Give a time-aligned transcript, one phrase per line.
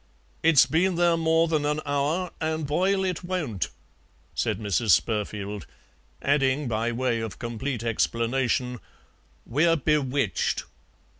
[0.41, 3.69] "It's been there more than an hour, an' boil it won't,"
[4.33, 4.99] said Mrs.
[4.99, 5.67] Spurfield,
[6.23, 8.79] adding, by way of complete explanation,
[9.45, 10.63] "we're bewitched."